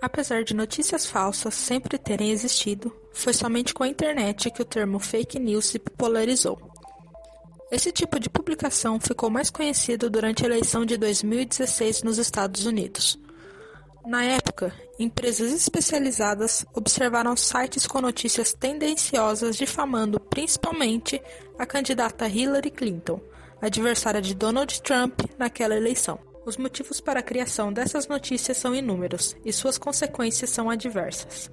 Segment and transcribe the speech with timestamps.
[0.00, 4.98] Apesar de notícias falsas sempre terem existido, foi somente com a internet que o termo
[4.98, 6.58] fake news se popularizou.
[7.70, 13.18] Esse tipo de publicação ficou mais conhecido durante a eleição de 2016 nos Estados Unidos.
[14.06, 21.22] Na época, empresas especializadas observaram sites com notícias tendenciosas difamando principalmente
[21.58, 23.20] a candidata Hillary Clinton,
[23.60, 26.29] adversária de Donald Trump naquela eleição.
[26.44, 31.50] Os motivos para a criação dessas notícias são inúmeros e suas consequências são adversas.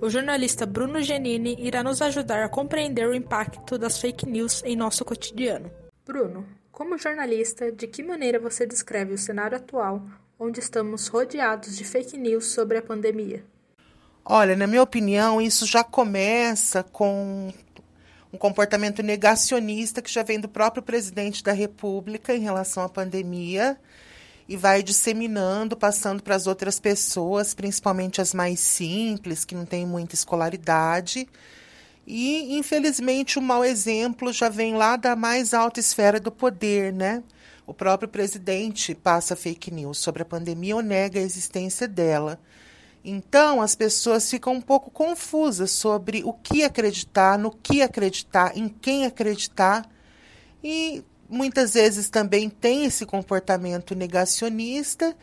[0.00, 4.74] O jornalista Bruno Genini irá nos ajudar a compreender o impacto das fake news em
[4.74, 5.70] nosso cotidiano.
[6.04, 10.02] Bruno, como jornalista, de que maneira você descreve o cenário atual
[10.38, 13.44] onde estamos rodeados de fake news sobre a pandemia?
[14.24, 17.52] Olha, na minha opinião, isso já começa com
[18.32, 23.78] um comportamento negacionista que já vem do próprio presidente da República em relação à pandemia
[24.52, 29.86] e vai disseminando, passando para as outras pessoas, principalmente as mais simples, que não têm
[29.86, 31.26] muita escolaridade.
[32.06, 37.22] E, infelizmente, o mau exemplo já vem lá da mais alta esfera do poder, né?
[37.66, 42.38] O próprio presidente passa fake news sobre a pandemia ou nega a existência dela.
[43.02, 48.68] Então, as pessoas ficam um pouco confusas sobre o que acreditar, no que acreditar, em
[48.68, 49.88] quem acreditar.
[50.62, 55.16] E muitas vezes também tem esse comportamento negacionista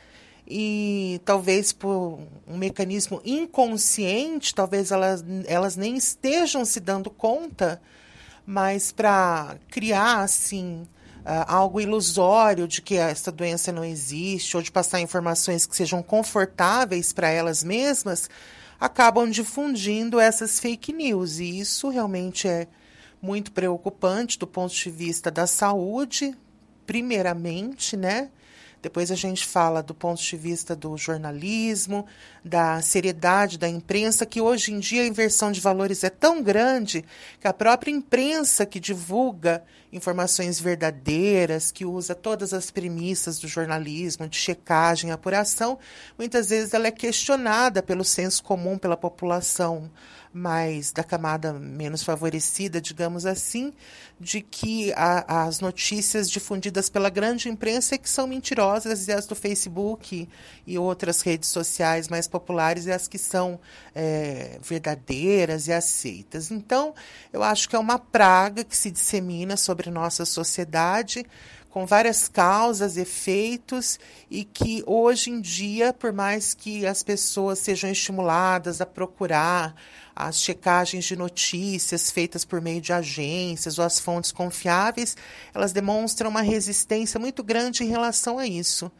[0.48, 7.80] e talvez por um mecanismo inconsciente, talvez elas, elas nem estejam se dando conta,
[8.44, 10.88] mas para criar assim
[11.20, 16.02] uh, algo ilusório de que essa doença não existe ou de passar informações que sejam
[16.02, 18.28] confortáveis para elas mesmas,
[18.80, 21.38] acabam difundindo essas fake news.
[21.38, 22.68] E isso realmente é
[23.22, 26.36] muito preocupante do ponto de vista da saúde,
[26.86, 28.30] primeiramente, né?
[28.82, 32.06] Depois a gente fala do ponto de vista do jornalismo,
[32.46, 37.04] da seriedade da imprensa, que hoje em dia a inversão de valores é tão grande
[37.42, 44.30] que a própria imprensa que divulga informações verdadeiras, que usa todas as premissas do jornalismo,
[44.30, 45.78] de checagem, apuração,
[46.18, 49.92] muitas vezes ela é questionada pelo senso comum, pela população
[50.32, 53.74] mais da camada menos favorecida, digamos assim,
[54.20, 59.26] de que a, as notícias difundidas pela grande imprensa é que são mentirosas e as
[59.26, 60.30] do Facebook
[60.68, 63.60] e outras redes sociais mais populares é as que são
[63.96, 66.52] é, verdadeiras e aceitas.
[66.52, 66.94] Então,
[67.34, 71.26] eu acho que é uma praga que se dissemina sobre nossa sociedade
[71.70, 74.00] com várias causas, efeitos,
[74.30, 79.76] e que hoje em dia, por mais que as pessoas sejam estimuladas a procurar
[80.16, 85.16] as checagens de notícias feitas por meio de agências ou as fontes confiáveis,
[85.54, 88.92] elas demonstram uma resistência muito grande em relação a isso.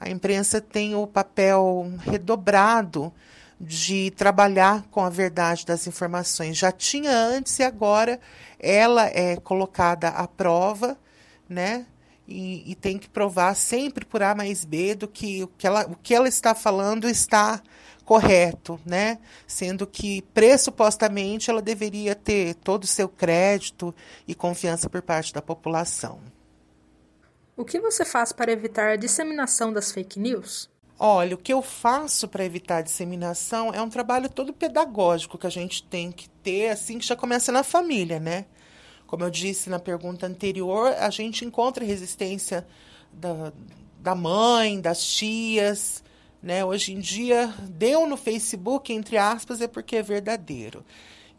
[0.00, 3.12] A imprensa tem o papel redobrado
[3.60, 6.56] de trabalhar com a verdade das informações.
[6.56, 8.20] Já tinha antes e agora
[8.58, 10.96] ela é colocada à prova,
[11.48, 11.86] né?
[12.28, 15.86] E, e, tem que provar sempre por A mais B do que o que ela,
[15.86, 17.62] o que ela está falando está
[18.04, 19.18] correto, né?
[19.46, 23.94] Sendo que pressupostamente ela deveria ter todo o seu crédito
[24.26, 26.20] e confiança por parte da população.
[27.56, 30.70] O que você faz para evitar a disseminação das fake news?
[30.98, 35.46] Olha, o que eu faço para evitar a disseminação é um trabalho todo pedagógico que
[35.46, 38.46] a gente tem que ter, assim, que já começa na família, né?
[39.08, 42.66] Como eu disse na pergunta anterior, a gente encontra resistência
[43.10, 43.54] da,
[43.98, 46.04] da mãe, das tias.
[46.42, 46.62] Né?
[46.62, 50.84] Hoje em dia, deu no Facebook, entre aspas, é porque é verdadeiro.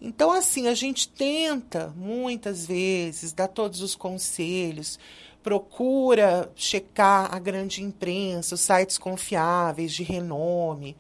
[0.02, 4.97] Então, assim, a gente tenta muitas vezes dar todos os conselhos,
[5.44, 10.97] procura checar a grande imprensa, os sites confiáveis, de renome,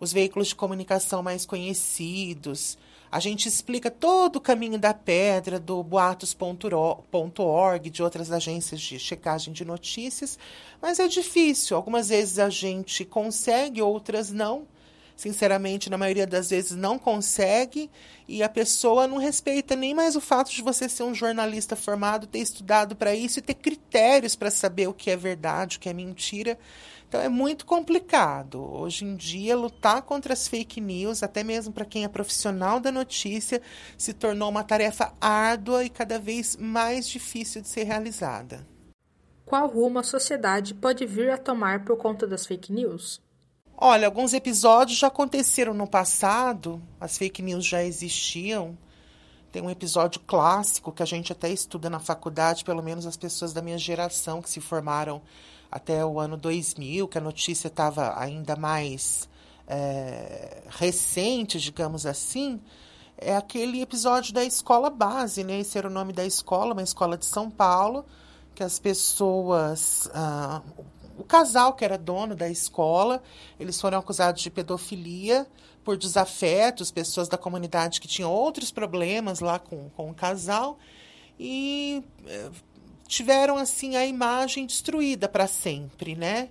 [0.00, 2.76] os veículos de comunicação mais conhecidos.
[3.12, 9.52] A gente explica todo o caminho da pedra do boatos.org, de outras agências de checagem
[9.52, 10.38] de notícias,
[10.80, 11.76] mas é difícil.
[11.76, 14.66] Algumas vezes a gente consegue, outras não.
[15.16, 17.90] Sinceramente, na maioria das vezes não consegue
[18.26, 22.26] e a pessoa não respeita nem mais o fato de você ser um jornalista formado,
[22.26, 25.90] ter estudado para isso e ter critérios para saber o que é verdade, o que
[25.90, 26.58] é mentira.
[27.10, 28.62] Então é muito complicado.
[28.72, 32.92] Hoje em dia, lutar contra as fake news, até mesmo para quem é profissional da
[32.92, 33.60] notícia,
[33.98, 38.64] se tornou uma tarefa árdua e cada vez mais difícil de ser realizada.
[39.44, 43.20] Qual rumo a sociedade pode vir a tomar por conta das fake news?
[43.76, 48.78] Olha, alguns episódios já aconteceram no passado, as fake news já existiam.
[49.50, 53.52] Tem um episódio clássico que a gente até estuda na faculdade, pelo menos as pessoas
[53.52, 55.20] da minha geração que se formaram
[55.70, 59.28] até o ano 2000, que a notícia estava ainda mais
[59.66, 62.60] é, recente, digamos assim,
[63.16, 65.60] é aquele episódio da escola base, né?
[65.60, 68.04] Esse era o nome da escola, uma escola de São Paulo,
[68.54, 70.10] que as pessoas.
[70.14, 70.62] Ah,
[71.18, 73.22] o casal que era dono da escola,
[73.58, 75.46] eles foram acusados de pedofilia
[75.84, 80.78] por desafetos, pessoas da comunidade que tinham outros problemas lá com, com o casal,
[81.38, 82.50] e eh,
[83.10, 86.48] tiveram assim a imagem destruída para sempre, né?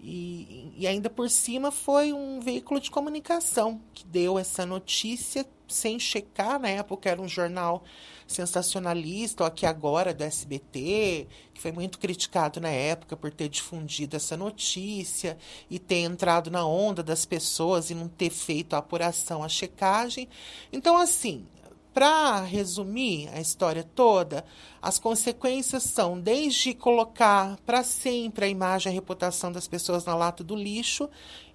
[0.00, 5.98] E, e, ainda por cima foi um veículo de comunicação que deu essa notícia sem
[5.98, 7.82] checar, na época era um jornal
[8.28, 14.14] sensacionalista, ou aqui agora do SBT, que foi muito criticado na época por ter difundido
[14.14, 15.36] essa notícia
[15.68, 20.28] e ter entrado na onda das pessoas e não ter feito a apuração, a checagem.
[20.72, 21.44] Então, assim,
[21.92, 24.44] para resumir a história toda,
[24.80, 30.14] as consequências são desde colocar para sempre a imagem e a reputação das pessoas na
[30.14, 31.08] lata do lixo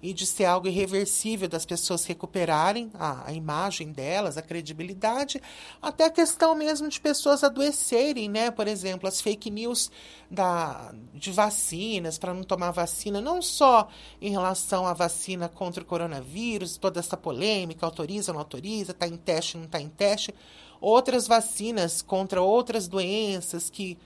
[0.04, 5.40] e de ser algo irreversível das pessoas recuperarem a, a imagem delas, a credibilidade,
[5.80, 8.50] até a questão mesmo de pessoas adoecerem, né?
[8.50, 9.90] Por exemplo, as fake news
[10.30, 13.88] da, de vacinas, para não tomar vacina, não só
[14.20, 19.16] em relação à vacina contra o coronavírus, toda essa polêmica, autoriza, não autoriza, está em
[19.16, 20.34] teste, não está em teste,
[20.82, 23.96] outras vacinas contra outras doenças que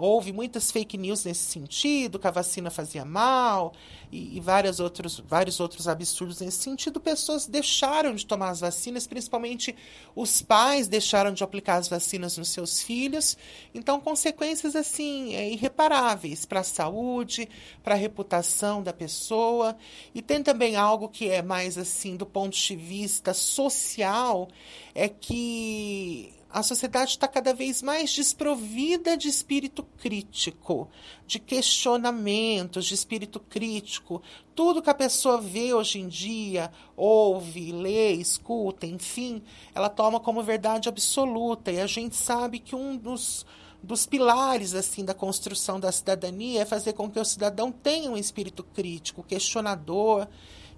[0.00, 3.74] houve muitas fake news nesse sentido, que a vacina fazia mal
[4.10, 7.00] e, e várias outros, vários outros absurdos nesse sentido.
[7.00, 9.74] Pessoas deixaram de tomar as vacinas, principalmente
[10.14, 13.36] os pais deixaram de aplicar as vacinas nos seus filhos.
[13.74, 17.48] Então, consequências assim é, irreparáveis para a saúde,
[17.82, 19.76] para a reputação da pessoa.
[20.14, 24.48] E tem também algo que é mais assim do ponto de vista social,
[24.94, 30.88] é que a sociedade está cada vez mais desprovida de espírito crítico,
[31.26, 34.22] de questionamentos, de espírito crítico.
[34.54, 39.42] Tudo que a pessoa vê hoje em dia, ouve, lê, escuta, enfim,
[39.74, 41.72] ela toma como verdade absoluta.
[41.72, 43.44] E a gente sabe que um dos,
[43.82, 48.16] dos pilares assim da construção da cidadania é fazer com que o cidadão tenha um
[48.16, 50.28] espírito crítico, questionador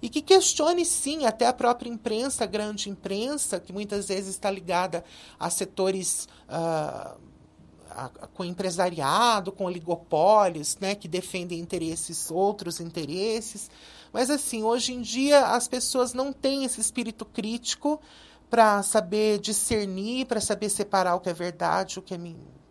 [0.00, 4.50] e que questione sim até a própria imprensa, a grande imprensa, que muitas vezes está
[4.50, 5.04] ligada
[5.38, 7.18] a setores uh,
[7.90, 13.70] a, a, com empresariado, com oligopólios, né, que defendem interesses, outros interesses.
[14.12, 18.00] Mas assim, hoje em dia as pessoas não têm esse espírito crítico
[18.50, 22.18] para saber discernir, para saber separar o que é verdade, o que é,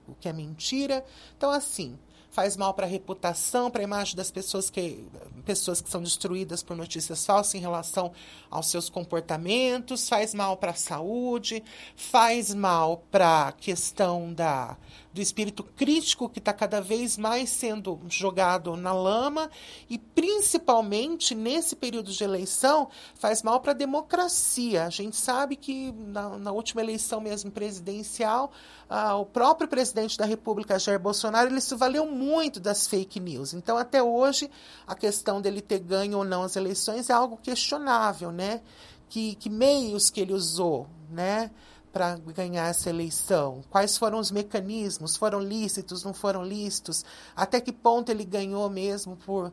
[0.07, 1.03] o que é mentira.
[1.35, 1.97] Então, assim,
[2.35, 5.07] faz mal para a reputação, para a imagem das pessoas que,
[5.45, 8.11] pessoas que são destruídas por notícias falsas em relação
[8.51, 11.63] aos seus comportamentos, faz mal para a saúde,
[11.95, 14.75] faz mal para a questão da,
[15.15, 19.49] do espírito crítico que está cada vez mais sendo jogado na lama
[19.89, 24.83] e principalmente nesse período de eleição faz mal para a democracia.
[24.83, 28.51] A gente sabe que na, na última eleição mesmo presidencial,
[28.89, 33.53] ah, o próprio presidente da República, Jair Bolsonaro, ele se valeu muito das fake news.
[33.53, 34.51] Então, até hoje,
[34.85, 38.61] a questão dele ter ganho ou não as eleições é algo questionável, né?
[39.07, 41.51] Que, que meios que ele usou, né?
[41.95, 43.61] Para ganhar essa eleição?
[43.69, 45.15] Quais foram os mecanismos?
[45.15, 46.03] Foram lícitos?
[46.03, 47.05] Não foram lícitos?
[47.33, 49.49] Até que ponto ele ganhou mesmo por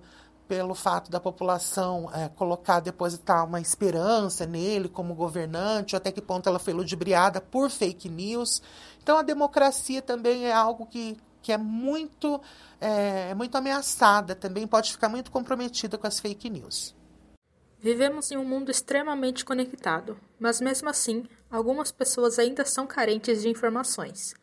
[0.48, 6.48] pelo fato da população é, colocar, depositar uma esperança nele como governante, até que ponto
[6.48, 8.60] ela foi ludibriada por fake news.
[9.00, 12.40] Então, a democracia também é algo que, que é muito,
[12.80, 16.92] é, é muito ameaçada, também pode ficar muito comprometida com as fake news.
[17.82, 23.48] Vivemos em um mundo extremamente conectado, mas mesmo assim, algumas pessoas ainda são carentes de
[23.48, 24.34] informações.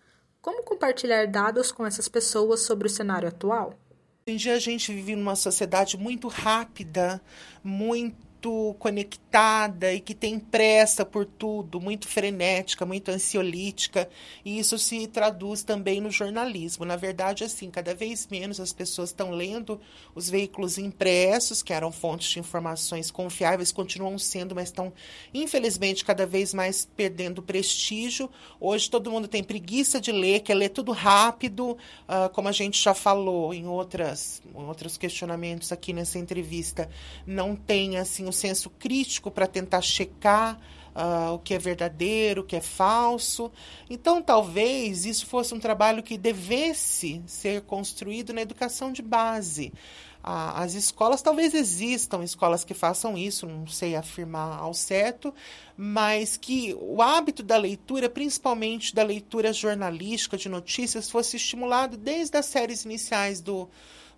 [0.41, 3.79] Como compartilhar dados com essas pessoas sobre o cenário atual?
[4.27, 7.21] Hoje em dia a gente vive numa sociedade muito rápida,
[7.63, 14.09] muito muito conectada e que tem pressa por tudo, muito frenética, muito ansiolítica,
[14.45, 16.85] e isso se traduz também no jornalismo.
[16.85, 19.79] Na verdade, assim, cada vez menos as pessoas estão lendo
[20.15, 24.93] os veículos impressos, que eram fontes de informações confiáveis, continuam sendo, mas estão,
[25.33, 28.29] infelizmente, cada vez mais perdendo prestígio.
[28.59, 32.81] Hoje todo mundo tem preguiça de ler, quer ler tudo rápido, uh, como a gente
[32.81, 36.89] já falou em, outras, em outros questionamentos aqui nessa entrevista,
[37.27, 40.59] não tem, assim, um senso crítico para tentar checar
[40.95, 43.51] uh, o que é verdadeiro, o que é falso.
[43.89, 49.73] Então, talvez isso fosse um trabalho que devesse ser construído na educação de base.
[50.21, 51.21] as escolas.
[51.21, 55.33] Talvez existam escolas que façam isso, não sei afirmar ao certo,
[55.77, 62.37] mas que o hábito da leitura, principalmente da leitura jornalística de notícias, fosse estimulado desde
[62.37, 63.69] as séries iniciais do,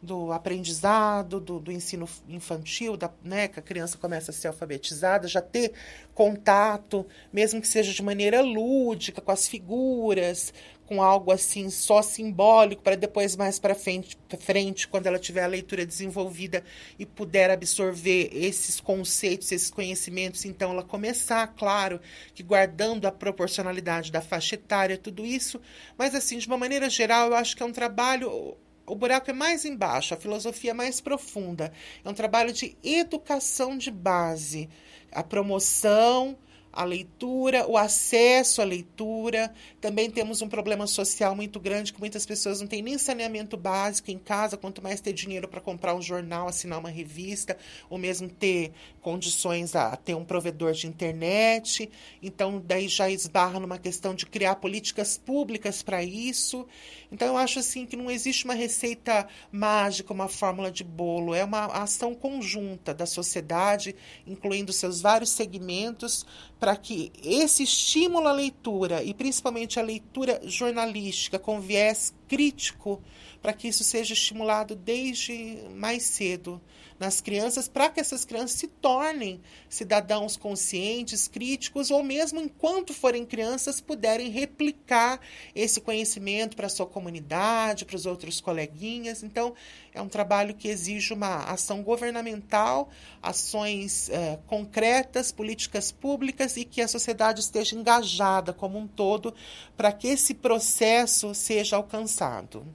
[0.02, 5.28] do aprendizado, do, do ensino infantil, da, né, que a criança começa a ser alfabetizada,
[5.28, 5.74] já ter
[6.14, 10.54] contato, mesmo que seja de maneira lúdica, com as figuras,
[10.92, 15.48] com algo assim só simbólico, para depois, mais para frente, frente, quando ela tiver a
[15.48, 16.64] leitura desenvolvida
[17.00, 22.02] e puder absorver esses conceitos, esses conhecimentos, então ela começar, claro,
[22.34, 25.62] que guardando a proporcionalidade da faixa etária, tudo isso,
[25.98, 28.58] mas assim, de uma maneira geral, eu acho que é um trabalho
[28.92, 31.72] o buraco é mais embaixo, a filosofia é mais profunda.
[32.04, 34.70] É um trabalho de educação de base,
[35.14, 36.38] a promoção
[36.74, 39.54] a leitura, o acesso à leitura.
[39.80, 44.12] Também temos um problema social muito grande que muitas pessoas não têm nem saneamento básico
[44.12, 47.58] em casa, quanto mais ter dinheiro para comprar um jornal, assinar uma revista,
[47.90, 51.90] ou mesmo ter condições a ter um provedor de internet.
[52.22, 56.66] Então, daí já esbarra numa questão de criar políticas públicas para isso.
[57.12, 61.36] Então, eu acho assim que não existe uma receita mágica, uma fórmula de bolo.
[61.36, 66.26] É uma ação conjunta da sociedade, incluindo seus vários segmentos,
[66.62, 73.02] para que esse estímulo à leitura, e principalmente a leitura jornalística com viés crítico,
[73.42, 76.62] para que isso seja estimulado desde mais cedo
[77.00, 83.26] nas crianças, para que essas crianças se tornem cidadãos conscientes, críticos, ou mesmo enquanto forem
[83.26, 85.20] crianças, puderem replicar
[85.56, 89.24] esse conhecimento para sua comunidade, para os outros coleguinhas.
[89.24, 89.56] Então,
[89.94, 92.90] é um trabalho que exige uma ação governamental,
[93.22, 99.34] ações é, concretas, políticas públicas e que a sociedade esteja engajada como um todo
[99.76, 102.66] para que esse processo seja alcançado.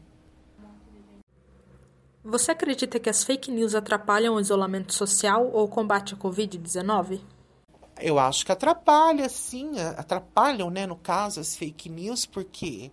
[2.23, 7.21] Você acredita que as fake news atrapalham o isolamento social ou o combate à Covid-19?
[8.01, 12.91] Eu acho que atrapalha, sim, atrapalham, né, no caso, as fake news, porque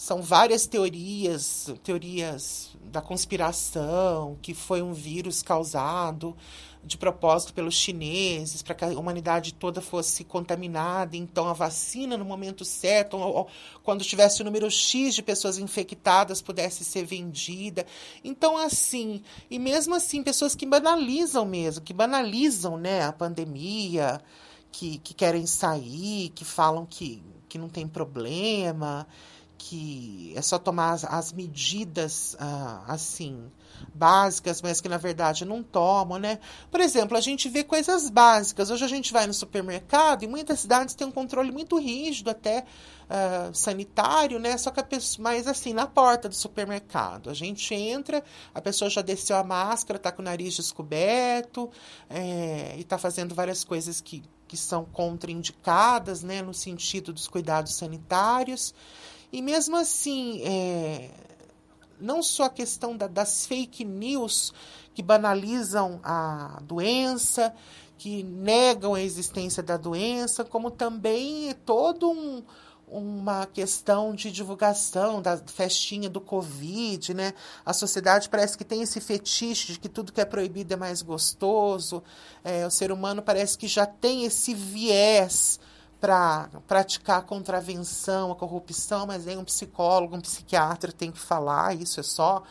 [0.00, 6.34] são várias teorias, teorias da conspiração, que foi um vírus causado
[6.82, 11.18] de propósito pelos chineses, para que a humanidade toda fosse contaminada.
[11.18, 13.48] Então, a vacina, no momento certo, ou, ou,
[13.82, 17.84] quando tivesse o número X de pessoas infectadas, pudesse ser vendida.
[18.24, 24.18] Então, assim, e mesmo assim, pessoas que banalizam mesmo, que banalizam né, a pandemia,
[24.72, 29.06] que, que querem sair, que falam que, que não tem problema
[29.62, 33.50] que é só tomar as, as medidas ah, assim
[33.94, 36.38] básicas, mas que na verdade não tomam, né?
[36.70, 38.70] Por exemplo, a gente vê coisas básicas.
[38.70, 42.64] Hoje a gente vai no supermercado e muitas cidades têm um controle muito rígido até
[43.04, 44.56] uh, sanitário, né?
[44.56, 48.24] Só que a pessoa, mas assim, na porta do supermercado, a gente entra,
[48.54, 51.70] a pessoa já desceu a máscara, tá com o nariz descoberto
[52.08, 56.40] é, e tá fazendo várias coisas que, que são contraindicadas, né?
[56.40, 58.74] No sentido dos cuidados sanitários.
[59.32, 61.10] E mesmo assim, é,
[62.00, 64.52] não só a questão da, das fake news
[64.94, 67.54] que banalizam a doença,
[67.96, 72.42] que negam a existência da doença, como também todo um,
[72.88, 77.34] uma questão de divulgação da festinha do Covid, né?
[77.64, 81.02] A sociedade parece que tem esse fetiche de que tudo que é proibido é mais
[81.02, 82.02] gostoso.
[82.42, 85.60] É, o ser humano parece que já tem esse viés
[86.00, 91.76] para praticar a contravenção, a corrupção, mas nem um psicólogo, um psiquiatra tem que falar,
[91.76, 92.42] isso é só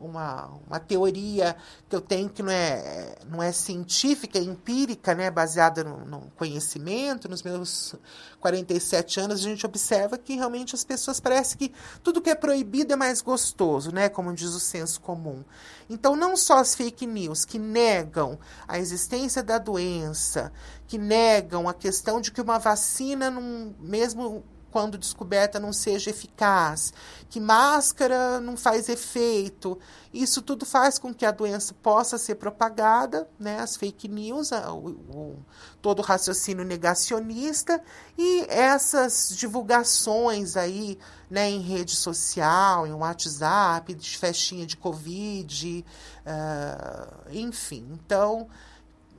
[0.00, 1.56] uma, uma teoria
[1.88, 6.20] que eu tenho que não é, não é científica, é empírica, né, baseada no, no,
[6.36, 7.28] conhecimento.
[7.28, 7.94] Nos meus
[8.40, 12.92] 47 anos, a gente observa que realmente as pessoas parece que tudo que é proibido
[12.92, 15.44] é mais gostoso, né, como diz o senso comum.
[15.90, 20.52] Então, não só as fake news que negam a existência da doença,
[20.86, 24.44] que negam a questão de que uma vacina, num, mesmo
[24.78, 26.92] quando descoberta, não seja eficaz,
[27.28, 29.76] que máscara não faz efeito.
[30.14, 33.58] Isso tudo faz com que a doença possa ser propagada, né?
[33.58, 35.36] as fake news, o, o,
[35.82, 37.82] todo o raciocínio negacionista
[38.16, 40.96] e essas divulgações aí
[41.28, 45.84] né, em rede social, em WhatsApp, de festinha de Covid,
[46.24, 47.84] uh, enfim.
[47.94, 48.46] Então,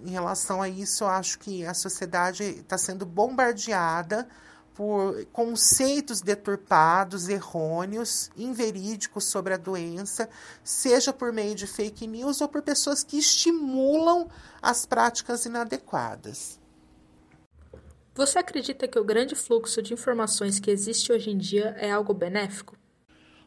[0.05, 4.25] em relação a isso, eu acho que a sociedade está sendo bombardeada
[4.79, 10.29] por conceitos deturpados, errôneos, inverídicos sobre a doença,
[10.63, 14.29] seja por meio de fake news ou por pessoas que estimulam
[14.61, 16.57] as práticas inadequadas.
[18.15, 22.13] Você acredita que o grande fluxo de informações que existe hoje em dia é algo
[22.13, 22.77] benéfico?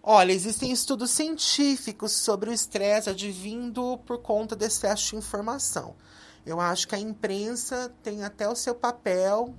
[0.02, 5.96] Olha, existem estudos científicos sobre o estresse advindo por conta do excesso de informação.
[6.44, 9.54] Eu acho que a imprensa tem até o seu papel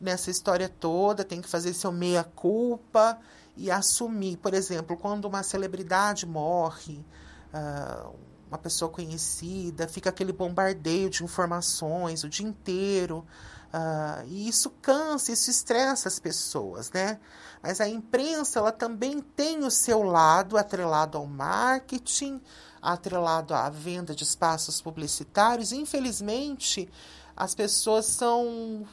[0.00, 3.18] nessa história toda, tem que fazer seu meia-culpa
[3.56, 4.36] e assumir.
[4.38, 7.04] Por exemplo, quando uma celebridade morre,
[7.52, 8.14] uh,
[8.48, 13.24] uma pessoa conhecida, fica aquele bombardeio de informações o dia inteiro.
[13.72, 17.20] Uh, e isso cansa, isso estressa as pessoas, né?
[17.62, 22.40] Mas a imprensa, ela também tem o seu lado atrelado ao marketing,
[22.82, 25.70] atrelado à venda de espaços publicitários.
[25.70, 26.90] Infelizmente,
[27.36, 28.84] as pessoas são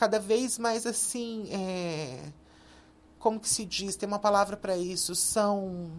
[0.00, 2.32] cada vez mais assim, é,
[3.18, 3.96] como que se diz?
[3.96, 5.90] Tem uma palavra para isso, são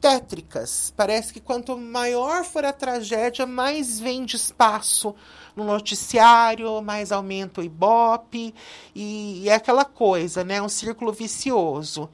[0.00, 0.92] tétricas.
[0.96, 5.14] Parece que quanto maior for a tragédia, mais vende espaço
[5.54, 8.52] no noticiário, mais aumenta o ibope
[8.96, 10.60] e, e é aquela coisa, né?
[10.60, 12.10] Um círculo vicioso.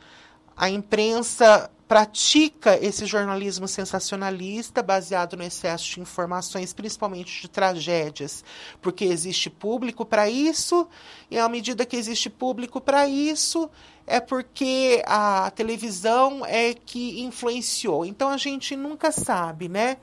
[0.54, 8.44] A imprensa pratica esse jornalismo sensacionalista baseado no excesso de informações, principalmente de tragédias,
[8.82, 10.88] porque existe público para isso,
[11.30, 13.70] e à medida que existe público para isso,
[14.06, 18.04] é porque a televisão é que influenciou.
[18.04, 19.96] Então a gente nunca sabe, né?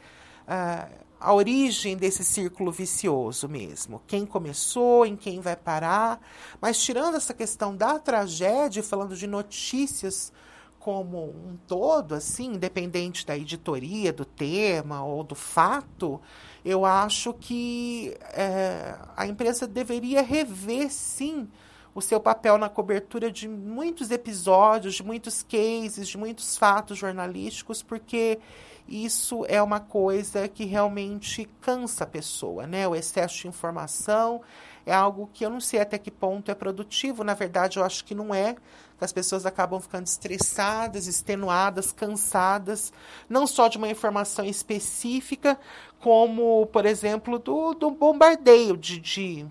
[1.23, 4.01] a origem desse círculo vicioso mesmo.
[4.05, 6.19] Quem começou, em quem vai parar.
[6.59, 10.33] Mas tirando essa questão da tragédia, falando de notícias
[10.83, 16.19] como um todo, assim, independente da editoria, do tema ou do fato,
[16.65, 21.47] eu acho que é, a empresa deveria rever, sim,
[21.95, 27.83] o seu papel na cobertura de muitos episódios, de muitos cases, de muitos fatos jornalísticos,
[27.83, 28.39] porque
[28.87, 32.87] isso é uma coisa que realmente cansa a pessoa, né?
[32.87, 34.41] O excesso de informação
[34.85, 37.23] é algo que eu não sei até que ponto é produtivo.
[37.23, 38.55] Na verdade, eu acho que não é.
[38.99, 42.91] As pessoas acabam ficando estressadas, extenuadas, cansadas,
[43.29, 45.59] não só de uma informação específica,
[45.99, 49.45] como, por exemplo, do, do bombardeio de, de,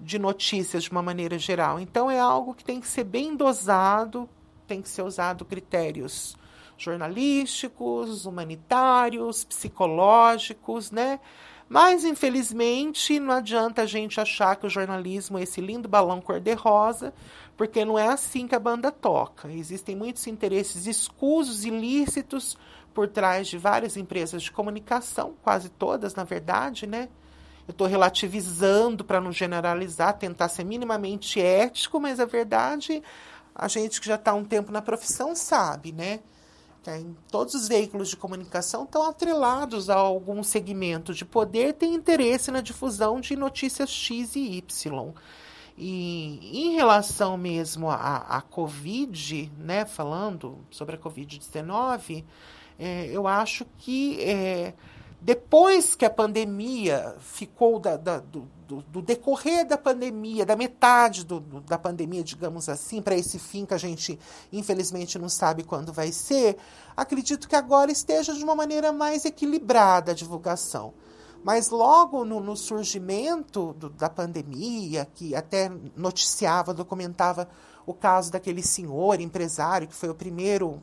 [0.00, 1.80] de notícias de uma maneira geral.
[1.80, 4.28] Então, é algo que tem que ser bem dosado,
[4.66, 6.36] tem que ser usado critérios
[6.76, 11.18] jornalísticos, humanitários, psicológicos, né?
[11.68, 17.12] Mas, infelizmente, não adianta a gente achar que o jornalismo é esse lindo balão cor-de-rosa,
[17.56, 19.52] porque não é assim que a banda toca.
[19.52, 22.56] Existem muitos interesses escusos, ilícitos,
[22.94, 27.08] por trás de várias empresas de comunicação, quase todas, na verdade, né?
[27.68, 33.02] Eu estou relativizando para não generalizar, tentar ser minimamente ético, mas a verdade,
[33.54, 36.20] a gente que já está um tempo na profissão sabe, né?
[37.30, 42.62] todos os veículos de comunicação estão atrelados a algum segmento de poder, tem interesse na
[42.62, 45.12] difusão de notícias X e Y.
[45.76, 52.24] E em relação mesmo à, Covid, né, falando sobre a Covid-19,
[52.78, 54.74] é, eu acho que é,
[55.20, 61.24] depois que a pandemia ficou da, da, do, do, do, decorrer da pandemia, da metade
[61.24, 64.18] do, da pandemia, digamos assim, para esse fim que a gente
[64.52, 66.56] infelizmente não sabe quando vai ser,
[66.96, 70.94] acredito que agora esteja de uma maneira mais equilibrada a divulgação.
[71.42, 77.48] Mas logo no, no surgimento da pandemia, que até noticiava, documentava
[77.88, 80.82] o caso daquele senhor empresário, que foi o primeiro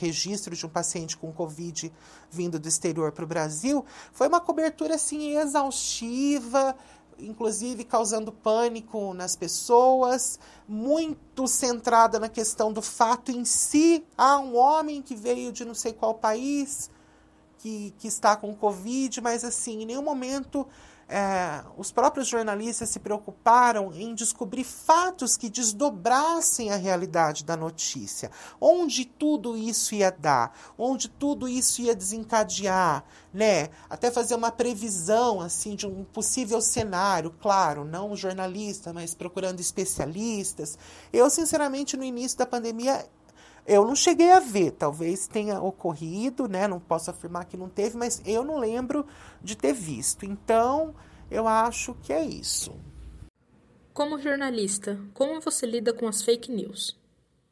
[0.00, 1.92] registro de um paciente com Covid
[2.28, 6.74] vindo do exterior para o Brasil, foi uma cobertura assim exaustiva,
[7.20, 14.04] inclusive causando pânico nas pessoas, muito centrada na questão do fato em si.
[14.18, 16.90] Ah, um homem que veio de não sei qual país,
[17.60, 20.66] que, que está com Covid, mas assim, em nenhum momento
[21.12, 28.30] é, os próprios jornalistas se preocuparam em descobrir fatos que desdobrassem a realidade da notícia,
[28.60, 33.70] onde tudo isso ia dar, onde tudo isso ia desencadear, né?
[33.88, 40.78] Até fazer uma previsão assim de um possível cenário, claro, não jornalista, mas procurando especialistas.
[41.12, 43.04] Eu, sinceramente, no início da pandemia
[43.66, 46.66] eu não cheguei a ver, talvez tenha ocorrido, né?
[46.66, 49.06] Não posso afirmar que não teve, mas eu não lembro
[49.42, 50.24] de ter visto.
[50.24, 50.94] Então,
[51.30, 52.74] eu acho que é isso.
[53.92, 56.98] Como jornalista, como você lida com as fake news?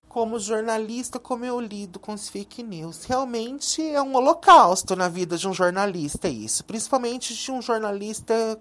[0.08, 3.04] Como jornalista, como eu lido com as fake news?
[3.04, 8.58] Realmente é um holocausto na vida de um jornalista isso, principalmente de um jornalista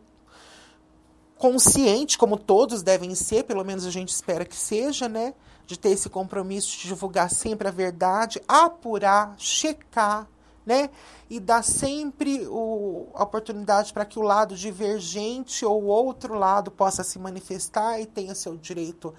[1.37, 5.33] consciente, como todos devem ser, pelo menos a gente espera que seja, né?
[5.67, 10.25] De ter esse compromisso de divulgar sempre a verdade, apurar, checar,
[10.65, 10.89] né?
[11.29, 17.03] E dar sempre o, a oportunidade para que o lado divergente ou outro lado possa
[17.03, 19.13] se manifestar e tenha seu direito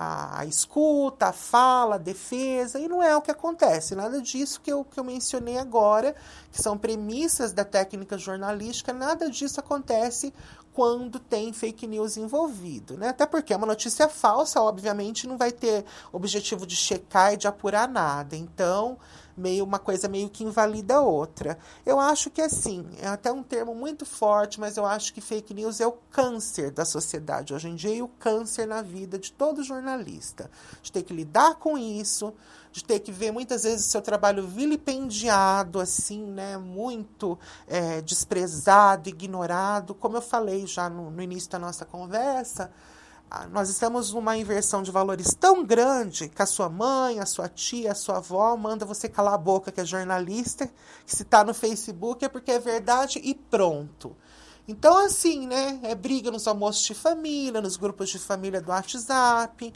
[0.00, 3.96] a, escuta, a fala, a defesa, e não é o que acontece.
[3.96, 6.14] Nada disso que eu, que eu mencionei agora,
[6.52, 10.32] que são premissas da técnica jornalística, nada disso acontece
[10.78, 13.08] quando tem fake news envolvido, né?
[13.08, 17.88] Até porque uma notícia falsa, obviamente, não vai ter objetivo de checar e de apurar
[17.88, 18.36] nada.
[18.36, 18.96] Então,
[19.36, 21.58] meio uma coisa meio que invalida a outra.
[21.84, 25.52] Eu acho que assim, é até um termo muito forte, mas eu acho que fake
[25.52, 29.32] news é o câncer da sociedade hoje em dia e o câncer na vida de
[29.32, 30.48] todo jornalista.
[30.80, 32.32] De ter que lidar com isso,
[32.78, 39.94] de ter que ver muitas vezes seu trabalho vilipendiado, assim, né, muito é, desprezado, ignorado,
[39.94, 42.70] como eu falei já no, no início da nossa conversa.
[43.50, 47.92] Nós estamos numa inversão de valores tão grande que a sua mãe, a sua tia,
[47.92, 50.66] a sua avó manda você calar a boca que é jornalista,
[51.04, 54.16] que se está no Facebook é porque é verdade e pronto.
[54.66, 55.78] Então, assim, né?
[55.82, 59.74] É briga nos almoços de família, nos grupos de família do WhatsApp.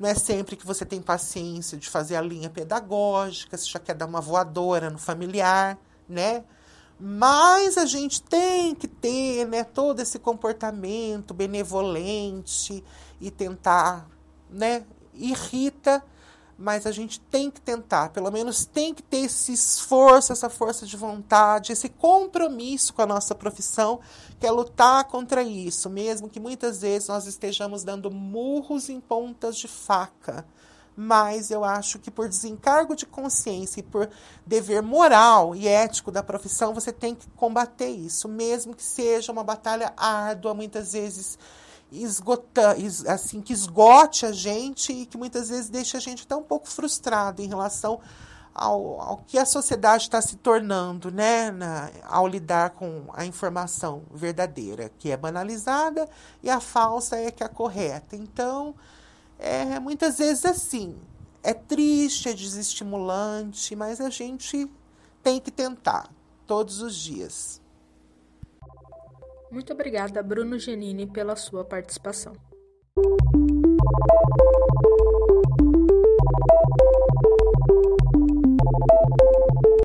[0.00, 3.94] Não é sempre que você tem paciência de fazer a linha pedagógica, você já quer
[3.94, 6.42] dar uma voadora no familiar, né?
[6.98, 12.82] Mas a gente tem que ter né, todo esse comportamento benevolente
[13.20, 14.08] e tentar,
[14.48, 14.86] né?
[15.12, 16.02] Irrita,
[16.60, 20.84] mas a gente tem que tentar, pelo menos tem que ter esse esforço, essa força
[20.84, 23.98] de vontade, esse compromisso com a nossa profissão,
[24.38, 29.56] que é lutar contra isso, mesmo que muitas vezes nós estejamos dando murros em pontas
[29.56, 30.44] de faca.
[30.94, 34.10] Mas eu acho que por desencargo de consciência e por
[34.44, 39.42] dever moral e ético da profissão, você tem que combater isso, mesmo que seja uma
[39.42, 41.38] batalha árdua, muitas vezes
[41.92, 42.76] esgota,
[43.08, 46.68] assim, que esgote a gente e que muitas vezes deixa a gente até um pouco
[46.68, 48.00] frustrado em relação
[48.54, 54.02] ao, ao que a sociedade está se tornando, né, na, ao lidar com a informação
[54.12, 56.08] verdadeira, que é banalizada,
[56.42, 58.16] e a falsa é que é a correta.
[58.16, 58.74] Então,
[59.38, 60.96] é muitas vezes assim.
[61.42, 64.70] É triste, é desestimulante, mas a gente
[65.22, 66.10] tem que tentar
[66.46, 67.62] todos os dias.
[69.50, 72.32] Muito obrigada, Bruno Genini, pela sua participação.